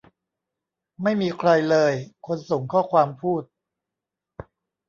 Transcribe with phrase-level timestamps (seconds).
[1.03, 1.93] ไม่มีใครเลย
[2.25, 3.43] คนส่งข้อความพูด